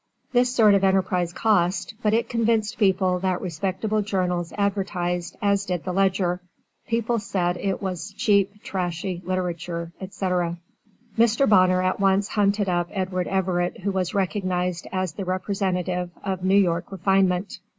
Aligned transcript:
This 0.31 0.51
sort 0.51 0.73
of 0.73 0.83
enterprise 0.83 1.31
cost, 1.31 1.93
but 2.01 2.11
it 2.11 2.27
convinced 2.27 2.79
people 2.79 3.19
that 3.19 3.39
respectable 3.39 4.01
journals 4.01 4.51
advertised 4.57 5.37
as 5.43 5.63
did 5.63 5.83
the 5.83 5.93
Ledger. 5.93 6.41
People 6.87 7.19
said 7.19 7.55
it 7.57 7.83
was 7.83 8.11
'cheap, 8.13 8.63
trashy 8.63 9.21
literature, 9.25 9.91
etc.' 10.01 10.57
Mr. 11.19 11.47
Bonner 11.47 11.83
at 11.83 11.99
once 11.99 12.29
hunted 12.29 12.67
up 12.67 12.87
Edward 12.91 13.27
Everett 13.27 13.81
who 13.81 13.91
was 13.91 14.15
recognized 14.15 14.87
as 14.91 15.11
the 15.13 15.23
representative 15.23 16.09
of 16.23 16.43
New 16.43 16.55
England 16.57 16.85
refinement. 16.89 17.59